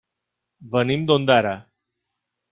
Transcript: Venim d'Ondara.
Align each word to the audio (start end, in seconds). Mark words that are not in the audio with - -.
Venim 0.75 1.03
d'Ondara. 1.11 1.51